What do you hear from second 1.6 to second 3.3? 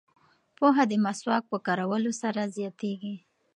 کارولو سره زیاتیږي.